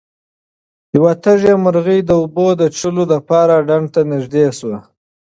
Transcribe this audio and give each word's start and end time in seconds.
یوه 0.95 1.11
تږې 1.23 1.53
مرغۍ 1.63 1.99
د 2.05 2.11
اوبو 2.21 2.47
د 2.59 2.61
څښلو 2.75 3.03
لپاره 3.13 3.53
ډنډ 3.67 3.87
ته 3.93 4.01
نږدې 4.11 4.45
شوه. 4.57 4.77